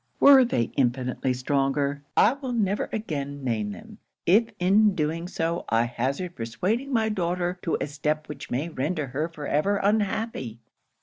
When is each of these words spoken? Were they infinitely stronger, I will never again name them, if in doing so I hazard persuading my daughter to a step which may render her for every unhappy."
Were 0.19 0.43
they 0.43 0.71
infinitely 0.77 1.31
stronger, 1.35 2.01
I 2.17 2.33
will 2.33 2.53
never 2.53 2.89
again 2.91 3.43
name 3.43 3.69
them, 3.71 3.99
if 4.25 4.49
in 4.57 4.95
doing 4.95 5.27
so 5.27 5.63
I 5.69 5.83
hazard 5.83 6.35
persuading 6.35 6.91
my 6.91 7.07
daughter 7.09 7.59
to 7.61 7.77
a 7.79 7.85
step 7.85 8.27
which 8.27 8.49
may 8.49 8.67
render 8.67 9.05
her 9.09 9.27
for 9.29 9.45
every 9.45 9.79
unhappy." 9.83 10.57